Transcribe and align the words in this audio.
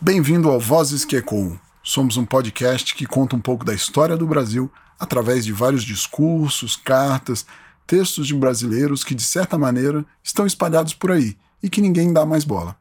Bem-vindo 0.00 0.48
ao 0.48 0.60
Vozes 0.60 1.04
que 1.04 1.16
Ecoam. 1.16 1.58
Somos 1.82 2.16
um 2.16 2.24
podcast 2.24 2.94
que 2.94 3.04
conta 3.04 3.34
um 3.34 3.40
pouco 3.40 3.64
da 3.64 3.74
história 3.74 4.16
do 4.16 4.28
Brasil 4.28 4.70
através 4.96 5.44
de 5.44 5.52
vários 5.52 5.82
discursos, 5.82 6.76
cartas, 6.76 7.44
textos 7.84 8.28
de 8.28 8.34
brasileiros 8.34 9.02
que, 9.02 9.12
de 9.12 9.24
certa 9.24 9.58
maneira, 9.58 10.06
estão 10.22 10.46
espalhados 10.46 10.94
por 10.94 11.10
aí 11.10 11.36
e 11.60 11.68
que 11.68 11.80
ninguém 11.80 12.12
dá 12.12 12.24
mais 12.24 12.44
bola. 12.44 12.76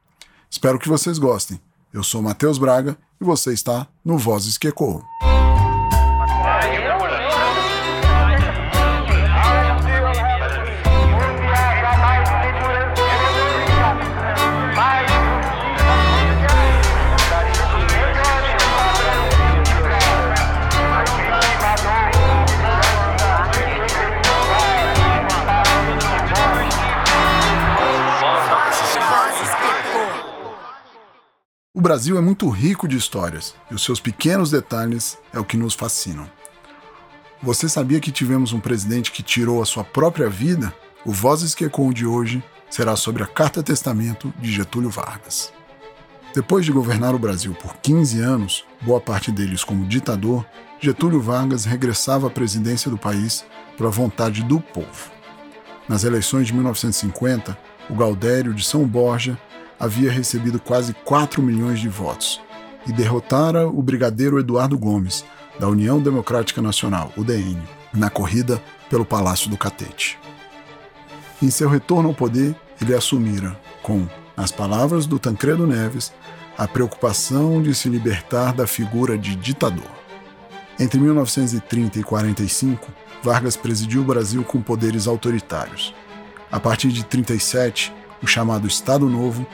Espero 0.48 0.78
que 0.78 0.88
vocês 0.88 1.18
gostem. 1.18 1.60
Eu 1.92 2.04
sou 2.04 2.22
Matheus 2.22 2.60
Braga 2.60 2.96
e 3.20 3.24
você 3.24 3.52
está 3.52 3.88
no 4.06 4.16
Vozes 4.16 4.56
que 4.56 4.68
Ecoam. 4.68 5.04
O 31.78 31.80
Brasil 31.80 32.18
é 32.18 32.22
muito 32.22 32.50
rico 32.50 32.88
de 32.88 32.98
histórias 32.98 33.54
e 33.70 33.76
os 33.76 33.84
seus 33.84 34.00
pequenos 34.00 34.50
detalhes 34.50 35.16
é 35.32 35.40
o 35.40 35.46
que 35.46 35.56
nos 35.56 35.76
fascinam. 35.76 36.28
Você 37.40 37.70
sabia 37.70 38.00
que 38.00 38.12
tivemos 38.12 38.52
um 38.52 38.60
presidente 38.60 39.12
que 39.12 39.22
tirou 39.22 39.62
a 39.62 39.66
sua 39.66 39.84
própria 39.84 40.28
vida? 40.28 40.74
O 41.06 41.12
Vozes 41.12 41.54
que 41.54 41.66
Ecoam 41.66 41.94
de 41.94 42.04
hoje 42.04 42.44
será 42.68 42.96
sobre 42.96 43.22
a 43.22 43.28
Carta 43.28 43.62
Testamento 43.62 44.34
de 44.40 44.52
Getúlio 44.52 44.90
Vargas. 44.90 45.54
Depois 46.34 46.66
de 46.66 46.72
governar 46.72 47.14
o 47.14 47.20
Brasil 47.20 47.54
por 47.54 47.78
15 47.78 48.22
anos, 48.22 48.66
boa 48.82 49.00
parte 49.00 49.32
deles 49.32 49.64
como 49.64 49.86
ditador, 49.86 50.44
Getúlio 50.80 51.22
Vargas 51.22 51.64
regressava 51.64 52.26
à 52.26 52.32
presidência 52.32 52.90
do 52.90 52.98
país 52.98 53.46
pela 53.78 53.92
vontade 53.92 54.42
do 54.42 54.60
povo. 54.60 55.12
Nas 55.88 56.04
eleições 56.04 56.48
de 56.48 56.56
1950, 56.56 57.56
o 57.88 57.94
Gaudério 57.94 58.52
de 58.52 58.66
São 58.66 58.84
Borja 58.84 59.40
havia 59.80 60.12
recebido 60.12 60.60
quase 60.60 60.94
4 60.94 61.42
milhões 61.42 61.80
de 61.80 61.90
votos 61.90 62.42
e 62.86 62.92
derrotara 62.92 63.68
o 63.68 63.82
brigadeiro 63.82 64.40
Eduardo 64.40 64.78
Gomes, 64.78 65.26
da 65.60 65.68
União 65.68 66.00
Democrática 66.00 66.62
Nacional, 66.62 67.12
UDN, 67.18 67.62
na 67.94 68.10
corrida 68.10 68.62
pelo 68.90 69.06
Palácio 69.06 69.50
do 69.50 69.58
Catete. 69.58 70.18
Em 71.42 71.50
seu 71.50 71.70
retorno 71.70 72.10
ao 72.10 72.16
poder, 72.16 72.56
ele 72.82 72.96
assumira, 72.96 73.60
com, 73.82 74.08
nas 74.36 74.52
palavras 74.52 75.06
do 75.06 75.20
Tancredo 75.20 75.68
Neves, 75.68 76.14
a 76.58 76.68
preocupação 76.68 77.62
de 77.62 77.76
se 77.76 77.90
libertar 77.90 78.54
da 78.54 78.66
figura 78.66 79.18
de 79.18 79.36
ditador. 79.36 79.92
Entre 80.80 81.00
1930 81.00 82.00
e 82.00 82.04
45, 82.04 82.88
Vargas 83.22 83.56
presidiu 83.56 84.02
o 84.02 84.06
Brasil 84.06 84.44
com 84.44 84.62
poderes 84.62 85.08
autoritários. 85.08 85.94
A 86.52 86.60
partir 86.60 86.90
de 86.90 87.04
37, 87.04 87.94
o 88.22 88.28
chamado 88.28 88.68
Estado 88.68 89.10
Novo 89.10 89.46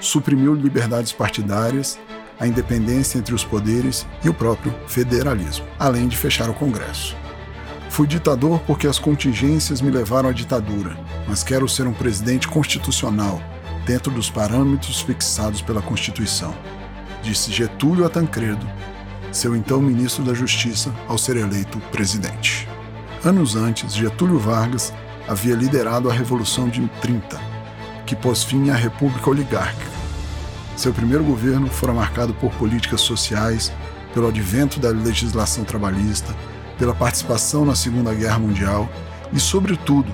suprimiu 0.00 0.54
liberdades 0.54 1.12
partidárias, 1.12 1.98
a 2.38 2.46
independência 2.46 3.18
entre 3.18 3.34
os 3.34 3.44
poderes 3.44 4.06
e 4.24 4.28
o 4.28 4.34
próprio 4.34 4.74
federalismo, 4.86 5.66
além 5.78 6.08
de 6.08 6.16
fechar 6.16 6.48
o 6.48 6.54
Congresso. 6.54 7.16
Fui 7.90 8.06
ditador 8.06 8.60
porque 8.60 8.86
as 8.86 8.98
contingências 8.98 9.80
me 9.80 9.90
levaram 9.90 10.28
à 10.28 10.32
ditadura, 10.32 10.96
mas 11.26 11.42
quero 11.42 11.68
ser 11.68 11.86
um 11.86 11.92
presidente 11.92 12.46
constitucional, 12.46 13.40
dentro 13.84 14.12
dos 14.12 14.30
parâmetros 14.30 15.00
fixados 15.00 15.62
pela 15.62 15.82
Constituição, 15.82 16.54
disse 17.22 17.50
Getúlio 17.50 18.04
a 18.04 18.08
Tancredo, 18.08 18.68
seu 19.32 19.56
então 19.56 19.80
ministro 19.80 20.22
da 20.22 20.34
Justiça, 20.34 20.94
ao 21.06 21.18
ser 21.18 21.36
eleito 21.36 21.78
presidente. 21.90 22.68
Anos 23.24 23.56
antes, 23.56 23.94
Getúlio 23.94 24.38
Vargas 24.38 24.92
havia 25.26 25.54
liderado 25.54 26.10
a 26.10 26.12
Revolução 26.12 26.68
de 26.68 26.86
30, 27.00 27.47
que 28.08 28.16
pôs 28.16 28.42
fim 28.42 28.70
à 28.70 28.74
República 28.74 29.28
Oligárquica. 29.28 29.90
Seu 30.74 30.94
primeiro 30.94 31.22
governo 31.22 31.66
fora 31.66 31.92
marcado 31.92 32.32
por 32.32 32.50
políticas 32.54 33.02
sociais, 33.02 33.70
pelo 34.14 34.28
advento 34.28 34.80
da 34.80 34.88
legislação 34.88 35.62
trabalhista, 35.62 36.34
pela 36.78 36.94
participação 36.94 37.66
na 37.66 37.74
Segunda 37.74 38.14
Guerra 38.14 38.38
Mundial 38.38 38.88
e, 39.30 39.38
sobretudo, 39.38 40.10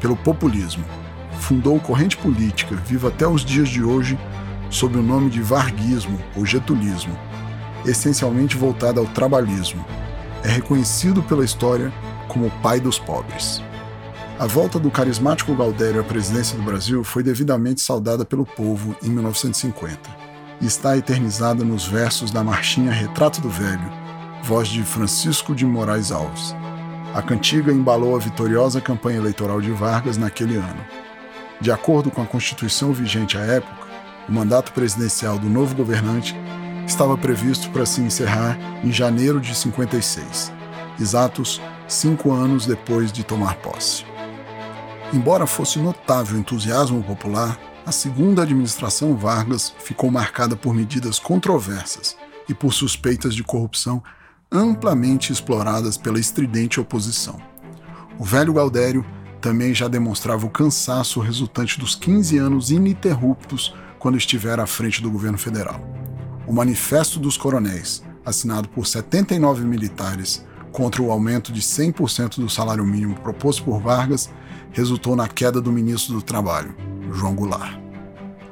pelo 0.00 0.16
populismo. 0.16 0.84
Fundou 1.38 1.78
corrente 1.78 2.16
política, 2.16 2.74
viva 2.74 3.08
até 3.08 3.28
os 3.28 3.44
dias 3.44 3.68
de 3.68 3.80
hoje, 3.80 4.18
sob 4.68 4.98
o 4.98 5.02
nome 5.02 5.30
de 5.30 5.40
varguismo 5.40 6.18
ou 6.34 6.44
getulismo, 6.44 7.16
essencialmente 7.84 8.56
voltada 8.56 8.98
ao 8.98 9.06
trabalhismo. 9.06 9.86
É 10.42 10.48
reconhecido 10.48 11.22
pela 11.22 11.44
história 11.44 11.92
como 12.26 12.46
o 12.46 12.50
pai 12.60 12.80
dos 12.80 12.98
pobres. 12.98 13.62
A 14.38 14.44
volta 14.44 14.78
do 14.78 14.90
carismático 14.90 15.54
Galdério 15.54 15.98
à 15.98 16.04
presidência 16.04 16.58
do 16.58 16.62
Brasil 16.62 17.02
foi 17.02 17.22
devidamente 17.22 17.80
saudada 17.80 18.22
pelo 18.22 18.44
povo 18.44 18.94
em 19.02 19.08
1950 19.08 19.98
e 20.60 20.66
está 20.66 20.94
eternizada 20.94 21.64
nos 21.64 21.86
versos 21.86 22.30
da 22.30 22.44
marchinha 22.44 22.92
Retrato 22.92 23.40
do 23.40 23.48
Velho, 23.48 23.90
voz 24.42 24.68
de 24.68 24.82
Francisco 24.82 25.54
de 25.54 25.64
Moraes 25.64 26.12
Alves. 26.12 26.54
A 27.14 27.22
cantiga 27.22 27.72
embalou 27.72 28.14
a 28.14 28.18
vitoriosa 28.18 28.78
campanha 28.78 29.16
eleitoral 29.16 29.58
de 29.58 29.70
Vargas 29.70 30.18
naquele 30.18 30.56
ano. 30.56 30.84
De 31.58 31.72
acordo 31.72 32.10
com 32.10 32.20
a 32.20 32.26
Constituição 32.26 32.92
vigente 32.92 33.38
à 33.38 33.40
época, 33.40 33.86
o 34.28 34.32
mandato 34.32 34.70
presidencial 34.72 35.38
do 35.38 35.48
novo 35.48 35.74
governante 35.74 36.36
estava 36.86 37.16
previsto 37.16 37.70
para 37.70 37.86
se 37.86 38.02
encerrar 38.02 38.58
em 38.84 38.92
janeiro 38.92 39.40
de 39.40 39.54
56, 39.54 40.52
exatos 41.00 41.58
cinco 41.88 42.32
anos 42.32 42.66
depois 42.66 43.10
de 43.10 43.24
tomar 43.24 43.54
posse. 43.56 44.04
Embora 45.12 45.46
fosse 45.46 45.78
notável 45.78 46.36
o 46.36 46.40
entusiasmo 46.40 47.02
popular, 47.02 47.58
a 47.86 47.92
segunda 47.92 48.42
administração 48.42 49.16
Vargas 49.16 49.72
ficou 49.78 50.10
marcada 50.10 50.56
por 50.56 50.74
medidas 50.74 51.20
controversas 51.20 52.16
e 52.48 52.54
por 52.54 52.72
suspeitas 52.72 53.34
de 53.34 53.44
corrupção 53.44 54.02
amplamente 54.50 55.32
exploradas 55.32 55.96
pela 55.96 56.18
estridente 56.18 56.80
oposição. 56.80 57.40
O 58.18 58.24
velho 58.24 58.52
Galdério 58.52 59.06
também 59.40 59.72
já 59.72 59.86
demonstrava 59.86 60.44
o 60.44 60.50
cansaço 60.50 61.20
resultante 61.20 61.78
dos 61.78 61.94
15 61.94 62.38
anos 62.38 62.70
ininterruptos 62.72 63.74
quando 64.00 64.18
estivera 64.18 64.64
à 64.64 64.66
frente 64.66 65.00
do 65.00 65.10
governo 65.10 65.38
federal. 65.38 65.80
O 66.48 66.52
Manifesto 66.52 67.20
dos 67.20 67.36
Coronéis, 67.36 68.02
assinado 68.24 68.68
por 68.68 68.86
79 68.86 69.64
militares 69.64 70.44
contra 70.76 71.00
o 71.00 71.10
aumento 71.10 71.50
de 71.50 71.62
100% 71.62 72.38
do 72.38 72.50
salário 72.50 72.84
mínimo 72.84 73.14
proposto 73.14 73.64
por 73.64 73.80
Vargas, 73.80 74.28
resultou 74.72 75.16
na 75.16 75.26
queda 75.26 75.58
do 75.58 75.72
ministro 75.72 76.12
do 76.12 76.20
Trabalho, 76.20 76.76
João 77.14 77.34
Goulart. 77.34 77.80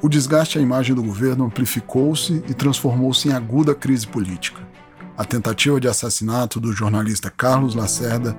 O 0.01 0.09
desgaste 0.09 0.57
à 0.57 0.61
imagem 0.61 0.95
do 0.95 1.03
governo 1.03 1.45
amplificou-se 1.45 2.43
e 2.49 2.53
transformou-se 2.55 3.29
em 3.29 3.31
aguda 3.31 3.75
crise 3.75 4.07
política. 4.07 4.59
A 5.15 5.23
tentativa 5.23 5.79
de 5.79 5.87
assassinato 5.87 6.59
do 6.59 6.73
jornalista 6.73 7.29
Carlos 7.29 7.75
Lacerda, 7.75 8.35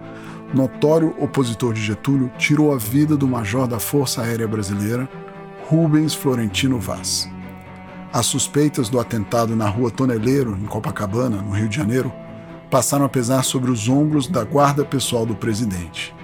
notório 0.52 1.14
opositor 1.20 1.72
de 1.72 1.80
Getúlio, 1.80 2.28
tirou 2.36 2.74
a 2.74 2.76
vida 2.76 3.16
do 3.16 3.28
major 3.28 3.68
da 3.68 3.78
Força 3.78 4.22
Aérea 4.22 4.48
Brasileira, 4.48 5.08
Rubens 5.68 6.12
Florentino 6.12 6.80
Vaz. 6.80 7.30
As 8.12 8.26
suspeitas 8.26 8.88
do 8.88 8.98
atentado 8.98 9.54
na 9.54 9.68
rua 9.68 9.92
Toneleiro, 9.92 10.58
em 10.60 10.66
Copacabana, 10.66 11.40
no 11.40 11.52
Rio 11.52 11.68
de 11.68 11.76
Janeiro, 11.76 12.12
passaram 12.70 13.04
a 13.04 13.08
pesar 13.08 13.42
sobre 13.42 13.70
os 13.70 13.88
ombros 13.88 14.26
da 14.26 14.44
guarda 14.44 14.84
pessoal 14.84 15.24
do 15.24 15.34
presidente. 15.34 16.14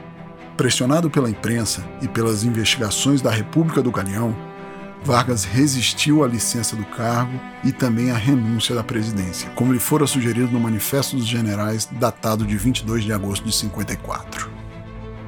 Pressionado 0.56 1.10
pela 1.10 1.30
imprensa 1.30 1.84
e 2.00 2.08
pelas 2.08 2.44
investigações 2.44 3.22
da 3.22 3.30
República 3.30 3.82
do 3.82 3.90
Galeão, 3.90 4.34
Vargas 5.04 5.44
resistiu 5.44 6.22
à 6.22 6.28
licença 6.28 6.76
do 6.76 6.84
cargo 6.84 7.40
e 7.64 7.72
também 7.72 8.12
à 8.12 8.16
renúncia 8.16 8.74
da 8.74 8.84
presidência, 8.84 9.50
como 9.50 9.72
lhe 9.72 9.80
fora 9.80 10.06
sugerido 10.06 10.52
no 10.52 10.60
Manifesto 10.60 11.16
dos 11.16 11.26
Generais, 11.26 11.88
datado 11.92 12.46
de 12.46 12.56
22 12.56 13.02
de 13.02 13.12
agosto 13.12 13.44
de 13.44 13.52
54. 13.52 14.48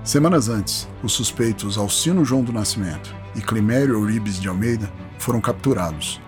Semanas 0.05 0.49
antes, 0.49 0.87
os 1.03 1.13
suspeitos 1.13 1.77
Alcino 1.77 2.25
João 2.25 2.45
do 2.45 2.53
Nascimento 2.53 3.15
e 3.35 3.41
Climério 3.41 3.95
Euribes 3.95 4.39
de 4.41 4.49
Almeida 4.49 4.93
foram 5.19 5.41
capturados. 5.41 6.21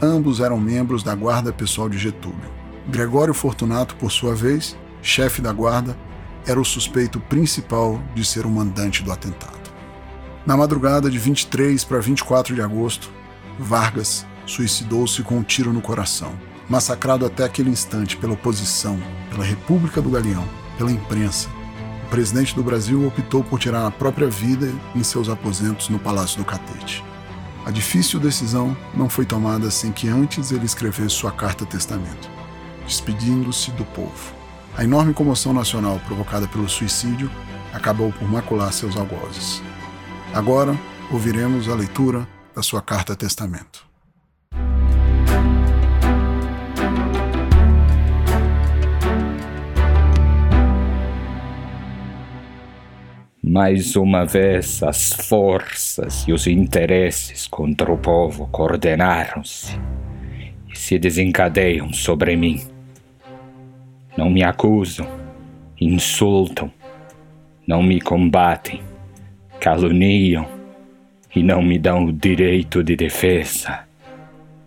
Ambos 0.00 0.38
eram 0.40 0.60
membros 0.60 1.02
da 1.02 1.14
Guarda 1.14 1.52
Pessoal 1.52 1.88
de 1.88 1.98
Getúlio. 1.98 2.61
Gregório 2.88 3.32
Fortunato, 3.32 3.94
por 3.96 4.10
sua 4.10 4.34
vez, 4.34 4.76
chefe 5.00 5.40
da 5.40 5.52
guarda, 5.52 5.96
era 6.46 6.60
o 6.60 6.64
suspeito 6.64 7.20
principal 7.20 8.02
de 8.14 8.24
ser 8.24 8.44
o 8.44 8.50
mandante 8.50 9.02
do 9.02 9.12
atentado. 9.12 9.70
Na 10.44 10.56
madrugada 10.56 11.08
de 11.08 11.18
23 11.18 11.84
para 11.84 12.00
24 12.00 12.54
de 12.54 12.60
agosto, 12.60 13.10
Vargas 13.58 14.26
suicidou-se 14.44 15.22
com 15.22 15.38
um 15.38 15.42
tiro 15.42 15.72
no 15.72 15.80
coração, 15.80 16.32
massacrado 16.68 17.24
até 17.24 17.44
aquele 17.44 17.70
instante 17.70 18.16
pela 18.16 18.32
oposição, 18.32 18.98
pela 19.30 19.44
República 19.44 20.02
do 20.02 20.10
Galeão, 20.10 20.44
pela 20.76 20.90
imprensa. 20.90 21.48
O 22.06 22.10
presidente 22.10 22.54
do 22.54 22.64
Brasil 22.64 23.06
optou 23.06 23.44
por 23.44 23.60
tirar 23.60 23.86
a 23.86 23.90
própria 23.90 24.28
vida 24.28 24.72
em 24.94 25.04
seus 25.04 25.28
aposentos 25.28 25.88
no 25.88 25.98
Palácio 25.98 26.38
do 26.38 26.44
Catete. 26.44 27.04
A 27.64 27.70
difícil 27.70 28.18
decisão 28.18 28.76
não 28.92 29.08
foi 29.08 29.24
tomada 29.24 29.70
sem 29.70 29.92
que 29.92 30.08
antes 30.08 30.50
ele 30.50 30.66
escrevesse 30.66 31.10
sua 31.10 31.30
carta 31.30 31.64
testamento, 31.64 32.28
despedindo-se 32.92 33.70
do 33.70 33.86
povo. 33.86 34.34
A 34.76 34.84
enorme 34.84 35.14
comoção 35.14 35.54
nacional 35.54 35.98
provocada 36.06 36.46
pelo 36.46 36.68
suicídio 36.68 37.30
acabou 37.72 38.12
por 38.12 38.30
macular 38.30 38.70
seus 38.70 38.98
algozes. 38.98 39.62
Agora 40.34 40.78
ouviremos 41.10 41.70
a 41.70 41.74
leitura 41.74 42.28
da 42.54 42.62
sua 42.62 42.82
carta 42.82 43.16
testamento. 43.16 43.86
Mais 53.42 53.96
uma 53.96 54.26
vez, 54.26 54.82
as 54.82 55.12
forças 55.12 56.24
e 56.28 56.32
os 56.32 56.46
interesses 56.46 57.46
contra 57.46 57.90
o 57.90 57.98
povo 57.98 58.48
coordenaram-se 58.48 59.78
e 60.70 60.78
se 60.78 60.98
desencadeiam 60.98 61.92
sobre 61.92 62.36
mim. 62.36 62.71
Não 64.16 64.28
me 64.28 64.42
acusam, 64.42 65.06
insultam, 65.80 66.70
não 67.66 67.82
me 67.82 68.00
combatem, 68.00 68.82
caluniam 69.58 70.46
e 71.34 71.42
não 71.42 71.62
me 71.62 71.78
dão 71.78 72.04
o 72.04 72.12
direito 72.12 72.82
de 72.84 72.96
defesa. 72.96 73.80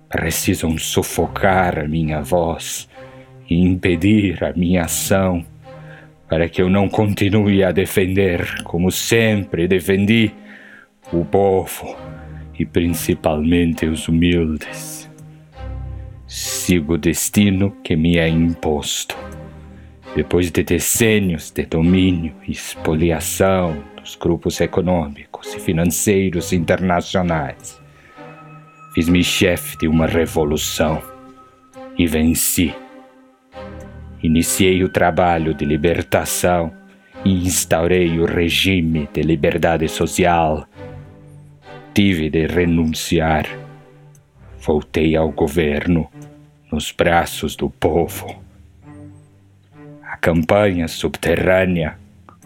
Precisam 0.09 0.77
sufocar 0.77 1.80
a 1.80 1.88
minha 1.88 2.21
voz 2.21 2.89
e 3.50 3.59
impedir 3.59 4.44
a 4.44 4.53
minha 4.53 4.86
ação 4.86 5.45
para 6.27 6.50
que 6.50 6.62
eu 6.62 6.69
não 6.69 6.89
continue 6.89 7.63
a 7.63 7.71
defender, 7.71 8.63
como 8.63 8.92
sempre 8.92 9.68
defendi, 9.68 10.31
o 11.13 11.24
povo 11.24 11.95
e 12.57 12.65
principalmente 12.65 13.86
os 13.86 14.07
humildes. 14.07 14.94
Sigo 16.65 16.94
o 16.94 16.97
destino 16.97 17.77
que 17.83 17.95
me 17.95 18.17
é 18.17 18.27
imposto. 18.27 19.15
Depois 20.15 20.50
de 20.50 20.63
decênios 20.63 21.51
de 21.51 21.63
domínio 21.63 22.33
e 22.47 22.53
expoliação 22.53 23.83
dos 23.95 24.15
grupos 24.15 24.59
econômicos 24.59 25.53
e 25.53 25.59
financeiros 25.59 26.51
internacionais, 26.51 27.79
fiz-me 28.95 29.23
chefe 29.23 29.77
de 29.77 29.88
uma 29.88 30.07
revolução 30.07 31.03
e 32.00 32.07
venci 32.07 32.73
Iniciei 34.23 34.83
o 34.83 34.89
trabalho 34.89 35.53
de 35.53 35.65
libertação 35.65 36.73
e 37.23 37.45
instaurei 37.45 38.18
o 38.18 38.25
regime 38.25 39.07
de 39.13 39.21
liberdade 39.21 39.88
social. 39.88 40.68
Tive 41.94 42.27
de 42.31 42.47
renunciar. 42.47 43.45
Voltei 44.57 45.15
ao 45.15 45.31
governo 45.31 46.09
nos 46.75 46.92
braços 46.92 47.56
do 47.56 47.69
povo. 47.69 48.44
A 50.04 50.18
campanha 50.18 50.89
subterrânea 50.89 51.98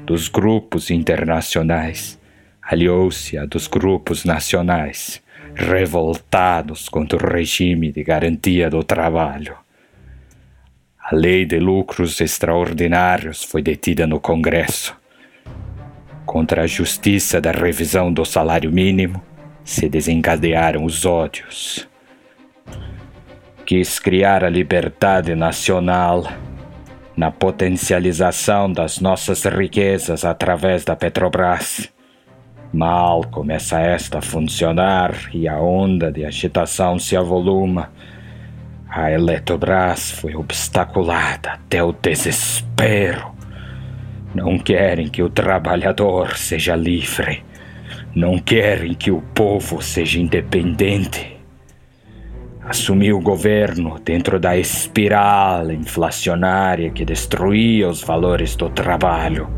dos 0.05 0.27
grupos 0.27 0.91
internacionais 0.91 2.19
aliou-se 2.61 3.39
a 3.39 3.47
dos 3.47 3.65
grupos 3.65 4.25
nacionais 4.25 5.19
revoltados 5.55 6.87
contra 6.87 7.17
o 7.17 7.33
regime 7.33 7.91
de 7.91 8.03
garantia 8.03 8.69
do 8.69 8.83
trabalho. 8.83 9.55
A 11.01 11.15
lei 11.15 11.43
de 11.43 11.57
lucros 11.57 12.21
extraordinários 12.21 13.43
foi 13.43 13.63
detida 13.63 14.05
no 14.05 14.19
Congresso. 14.19 14.95
Contra 16.23 16.61
a 16.61 16.67
justiça 16.67 17.41
da 17.41 17.51
revisão 17.51 18.13
do 18.13 18.23
salário 18.23 18.71
mínimo 18.71 19.19
se 19.65 19.89
desencadearam 19.89 20.85
os 20.85 21.03
ódios. 21.03 21.88
Quis 23.69 23.99
criar 23.99 24.43
a 24.43 24.49
liberdade 24.49 25.35
nacional 25.35 26.27
na 27.15 27.29
potencialização 27.29 28.73
das 28.73 28.99
nossas 28.99 29.43
riquezas 29.43 30.25
através 30.25 30.83
da 30.83 30.95
Petrobras. 30.95 31.87
Mal 32.73 33.25
começa 33.25 33.79
esta 33.79 34.17
a 34.17 34.21
funcionar 34.23 35.13
e 35.35 35.47
a 35.47 35.59
onda 35.59 36.11
de 36.11 36.25
agitação 36.25 36.97
se 36.97 37.15
avoluma 37.15 37.91
a 38.89 39.11
Eletrobras 39.11 40.09
foi 40.09 40.35
obstaculada 40.35 41.51
até 41.51 41.83
o 41.83 41.93
desespero. 41.93 43.35
Não 44.33 44.57
querem 44.57 45.09
que 45.09 45.21
o 45.21 45.29
trabalhador 45.29 46.37
seja 46.37 46.75
livre. 46.75 47.43
Não 48.15 48.39
querem 48.39 48.95
que 48.95 49.11
o 49.11 49.21
povo 49.21 49.79
seja 49.79 50.19
independente. 50.19 51.38
Assumi 52.69 53.11
o 53.11 53.19
governo 53.19 53.99
dentro 53.99 54.39
da 54.39 54.55
espiral 54.55 55.71
inflacionária 55.71 56.89
que 56.91 57.03
destruía 57.03 57.89
os 57.89 58.01
valores 58.01 58.55
do 58.55 58.69
trabalho. 58.69 59.49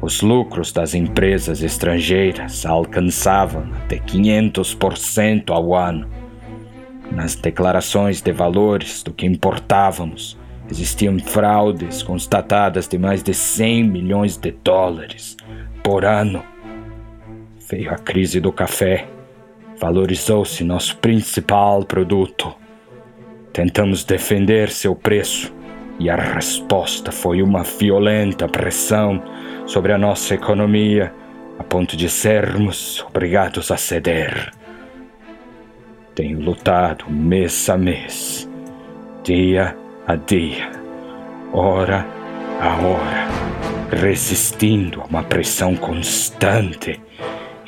Os 0.00 0.22
lucros 0.22 0.72
das 0.72 0.94
empresas 0.94 1.62
estrangeiras 1.62 2.64
alcançavam 2.64 3.70
até 3.84 3.98
500% 3.98 5.50
ao 5.50 5.74
ano 5.74 6.08
nas 7.10 7.34
declarações 7.34 8.20
de 8.20 8.32
valores 8.32 9.02
do 9.02 9.12
que 9.12 9.26
importávamos, 9.26 10.38
existiam 10.70 11.18
fraudes 11.18 12.02
constatadas 12.02 12.86
de 12.86 12.98
mais 12.98 13.22
de 13.22 13.32
100 13.32 13.84
milhões 13.84 14.36
de 14.36 14.52
dólares 14.52 15.36
por 15.82 16.04
ano. 16.04 16.42
Veio 17.70 17.90
a 17.90 17.96
crise 17.96 18.40
do 18.40 18.52
café, 18.52 19.06
valorizou-se 19.80 20.64
nosso 20.64 20.96
principal 20.98 21.84
produto. 21.84 22.54
Tentamos 23.52 24.04
defender 24.04 24.70
seu 24.70 24.94
preço 24.94 25.52
e 25.98 26.08
a 26.08 26.16
resposta 26.16 27.10
foi 27.10 27.42
uma 27.42 27.62
violenta 27.62 28.48
pressão 28.48 29.22
sobre 29.66 29.92
a 29.92 29.98
nossa 29.98 30.34
economia, 30.34 31.12
a 31.58 31.64
ponto 31.64 31.96
de 31.96 32.08
sermos 32.08 33.04
obrigados 33.08 33.70
a 33.70 33.76
ceder. 33.76 34.52
Tenho 36.14 36.40
lutado 36.40 37.10
mês 37.10 37.68
a 37.68 37.76
mês, 37.76 38.48
dia 39.24 39.76
a 40.06 40.16
dia, 40.16 40.70
hora 41.52 42.06
a 42.60 42.76
hora, 42.76 43.28
resistindo 44.00 45.00
a 45.00 45.04
uma 45.04 45.22
pressão 45.22 45.76
constante, 45.76 47.00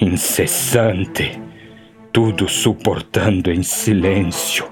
incessante, 0.01 1.41
tudo 2.13 2.49
suportando 2.49 3.51
em 3.51 3.63
silêncio, 3.63 4.67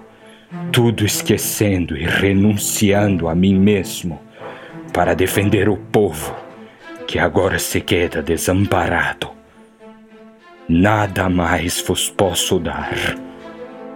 tudo 0.73 1.05
esquecendo 1.05 1.96
e 1.96 2.04
renunciando 2.04 3.28
a 3.28 3.35
mim 3.35 3.54
mesmo 3.59 4.21
para 4.92 5.14
defender 5.14 5.68
o 5.68 5.76
povo 5.76 6.35
que 7.07 7.18
agora 7.18 7.59
se 7.59 7.80
queda 7.80 8.23
desamparado. 8.23 9.30
Nada 10.68 11.28
mais 11.28 11.80
vos 11.80 12.11
posso 12.11 12.59
dar 12.59 13.16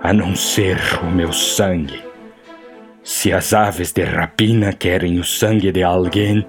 a 0.03 0.13
não 0.13 0.35
ser 0.35 0.79
o 1.03 1.07
meu 1.07 1.33
sangue. 1.33 2.03
Se 3.05 3.33
as 3.33 3.53
aves 3.53 3.93
de 3.93 4.03
rapina 4.03 4.73
querem 4.73 5.19
o 5.19 5.25
sangue 5.25 5.71
de 5.71 5.83
alguém, 5.83 6.47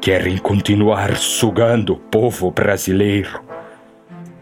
querem 0.00 0.36
continuar 0.38 1.16
sugando 1.16 1.94
o 1.94 1.96
povo 1.96 2.50
brasileiro, 2.50 3.40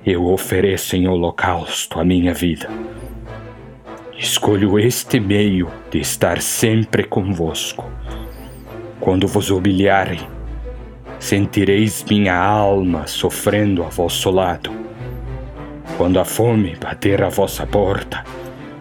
eu 0.05 0.27
ofereço 0.27 0.97
em 0.97 1.09
holocausto 1.09 1.99
a 1.99 2.05
minha 2.05 2.33
vida. 2.33 2.69
Escolho 4.17 4.79
este 4.79 5.19
meio 5.19 5.71
de 5.91 5.99
estar 5.99 6.41
sempre 6.41 7.05
convosco. 7.05 7.91
Quando 9.01 9.27
vos 9.27 9.51
humilharem, 9.51 10.21
sentireis 11.19 12.05
minha 12.05 12.37
alma 12.37 13.07
sofrendo 13.07 13.83
a 13.83 13.89
vosso 13.89 14.31
lado 14.31 14.85
quando 15.97 16.19
a 16.19 16.25
fome 16.25 16.75
bater 16.75 17.23
à 17.23 17.29
vossa 17.29 17.65
porta, 17.65 18.25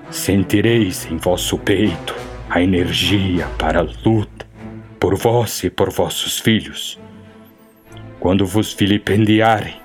sentireis 0.09 1.05
em 1.11 1.17
vosso 1.17 1.59
peito 1.59 2.15
a 2.49 2.59
energia 2.61 3.45
para 3.57 3.81
a 3.81 3.87
luta 4.03 4.47
por 4.99 5.15
vós 5.15 5.63
e 5.63 5.69
por 5.69 5.91
vossos 5.91 6.39
filhos. 6.39 6.99
Quando 8.19 8.47
vos 8.47 8.73
vilipendiarem, 8.73 9.75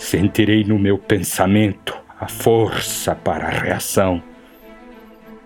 sentirei 0.00 0.64
no 0.64 0.78
meu 0.78 0.96
pensamento 0.96 1.94
a 2.18 2.26
força 2.26 3.14
para 3.14 3.46
a 3.46 3.50
reação. 3.50 4.22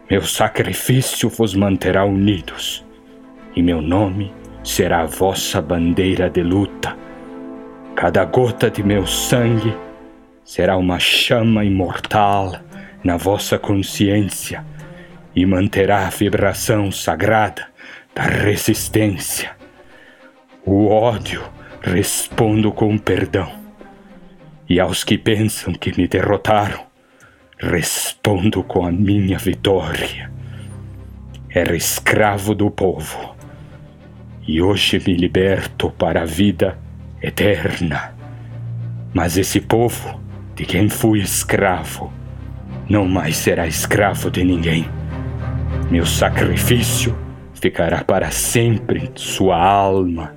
Meu 0.09 0.23
sacrifício 0.23 1.29
vos 1.29 1.55
manterá 1.55 2.05
unidos, 2.05 2.85
e 3.57 3.63
meu 3.63 3.83
nome 3.83 4.33
será 4.63 5.01
a 5.01 5.07
vossa 5.07 5.61
bandeira 5.61 6.31
de 6.31 6.43
luta. 6.43 6.97
Cada 7.97 8.25
gota 8.25 8.71
de 8.71 8.83
meu 8.83 9.07
sangue 9.09 9.75
será 10.45 10.77
uma 10.77 11.01
chama 11.01 11.65
imortal 11.65 12.55
na 13.03 13.17
vossa 13.17 13.59
consciência 13.59 14.65
e 15.35 15.45
manterá 15.45 16.07
a 16.07 16.11
vibração 16.11 16.93
sagrada 16.93 17.67
da 18.15 18.23
resistência. 18.23 19.51
O 20.65 20.87
ódio 20.87 21.43
respondo 21.83 22.71
com 22.71 22.97
perdão. 22.97 23.64
E 24.69 24.81
aos 24.81 25.05
que 25.05 25.19
pensam 25.19 25.75
que 25.75 25.97
me 25.97 26.09
derrotaram, 26.09 26.81
respondo 27.59 28.63
com 28.63 28.87
a 28.87 28.91
minha 28.91 29.39
vitória. 29.39 30.31
Era 31.49 31.77
escravo 31.77 32.55
do 32.55 32.71
povo 32.71 33.35
e 34.47 34.61
hoje 34.61 35.03
me 35.07 35.15
liberto 35.15 35.91
para 35.91 36.23
a 36.23 36.27
vida 36.27 36.79
eterna. 37.23 38.15
Mas 39.13 39.37
esse 39.37 39.61
povo 39.61 40.21
de 40.55 40.65
quem 40.65 40.89
fui 40.89 41.21
escravo 41.21 42.13
não 42.89 43.07
mais 43.07 43.37
será 43.37 43.67
escravo 43.67 44.31
de 44.31 44.45
ninguém. 44.45 44.87
Meu 45.91 46.05
sacrifício 46.05 47.17
ficará 47.55 48.05
para 48.05 48.31
sempre 48.31 49.05
em 49.05 49.13
sua 49.15 49.57
alma, 49.57 50.35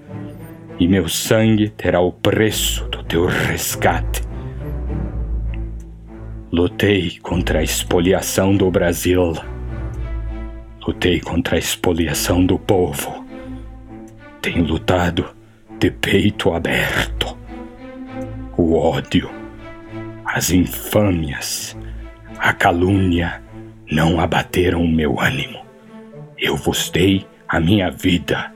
e 0.79 0.87
meu 0.87 1.09
sangue 1.09 1.69
terá 1.69 1.99
o 1.99 2.11
preço 2.11 2.87
do 2.89 3.03
teu 3.03 3.25
resgate. 3.25 4.21
Lutei 6.51 7.17
contra 7.19 7.59
a 7.59 7.63
expoliação 7.63 8.55
do 8.55 8.69
Brasil. 8.71 9.33
Lutei 10.85 11.19
contra 11.19 11.55
a 11.55 11.59
expoliação 11.59 12.45
do 12.45 12.57
povo. 12.57 13.25
Tenho 14.41 14.63
lutado 14.63 15.35
de 15.79 15.91
peito 15.91 16.53
aberto. 16.53 17.37
O 18.55 18.75
ódio, 18.75 19.29
as 20.25 20.51
infâmias, 20.51 21.77
a 22.39 22.53
calúnia 22.53 23.41
não 23.91 24.19
abateram 24.19 24.83
o 24.83 24.87
meu 24.87 25.19
ânimo. 25.19 25.59
Eu 26.37 26.55
vos 26.55 26.89
dei 26.89 27.25
a 27.47 27.59
minha 27.59 27.89
vida. 27.89 28.51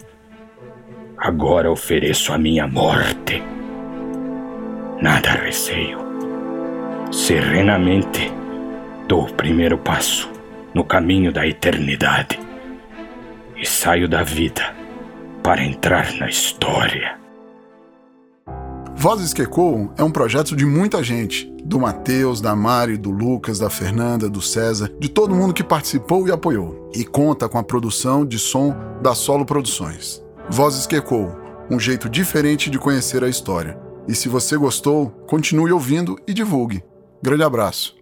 Agora 1.24 1.72
ofereço 1.72 2.34
a 2.34 2.38
minha 2.40 2.68
morte. 2.68 3.44
Nada 5.00 5.30
receio. 5.30 6.00
Serenamente 7.12 8.34
dou 9.08 9.26
o 9.26 9.34
primeiro 9.36 9.78
passo 9.78 10.32
no 10.74 10.84
caminho 10.84 11.32
da 11.32 11.46
eternidade 11.46 12.40
e 13.56 13.64
saio 13.68 14.10
da 14.10 14.24
vida 14.24 14.76
para 15.44 15.64
entrar 15.64 16.12
na 16.16 16.28
história. 16.28 17.20
Vozes 18.96 19.32
que 19.32 19.44
Ecoam 19.44 19.94
é 20.00 20.04
um 20.04 20.12
projeto 20.12 20.56
de 20.56 20.66
muita 20.66 21.04
gente, 21.04 21.54
do 21.64 21.80
Matheus, 21.80 22.42
da 22.42 22.56
Mari, 22.56 22.98
do 22.98 23.12
Lucas, 23.12 23.60
da 23.60 23.70
Fernanda, 23.70 24.28
do 24.28 24.42
César, 24.42 24.92
de 25.00 25.08
todo 25.08 25.36
mundo 25.36 25.54
que 25.54 25.64
participou 25.64 26.28
e 26.28 26.32
apoiou, 26.32 26.90
e 26.96 27.06
conta 27.06 27.48
com 27.48 27.60
a 27.60 27.64
produção 27.64 28.26
de 28.26 28.40
som 28.40 28.76
da 29.04 29.14
Solo 29.14 29.46
Produções. 29.46 30.21
Vozes 30.54 30.86
que 30.86 30.98
Ecoam, 30.98 31.34
um 31.70 31.80
jeito 31.80 32.10
diferente 32.10 32.70
de 32.70 32.78
conhecer 32.78 33.24
a 33.24 33.30
história. 33.30 33.80
E 34.06 34.14
se 34.14 34.28
você 34.28 34.58
gostou, 34.58 35.10
continue 35.26 35.72
ouvindo 35.72 36.20
e 36.28 36.34
divulgue. 36.34 36.84
Grande 37.24 37.44
abraço. 37.44 38.01